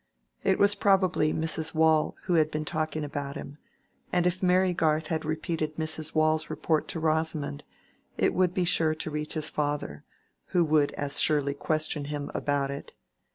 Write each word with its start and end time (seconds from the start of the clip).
It 0.43 0.57
was 0.57 0.73
probably 0.73 1.31
Mrs. 1.31 1.75
Waule 1.75 2.15
who 2.23 2.33
had 2.33 2.49
been 2.49 2.65
talking 2.65 3.03
about 3.03 3.35
him; 3.35 3.59
and 4.11 4.25
if 4.25 4.41
Mary 4.41 4.73
Garth 4.73 5.05
had 5.05 5.23
repeated 5.23 5.75
Mrs. 5.75 6.15
Waule's 6.15 6.49
report 6.49 6.87
to 6.87 6.99
Rosamond, 6.99 7.63
it 8.17 8.33
would 8.33 8.51
be 8.55 8.65
sure 8.65 8.95
to 8.95 9.11
reach 9.11 9.35
his 9.35 9.51
father, 9.51 10.03
who 10.57 10.65
would 10.65 10.91
as 10.93 11.19
surely 11.21 11.53
question 11.53 12.05
him 12.05 12.31
about 12.33 12.71
it. 12.71 12.93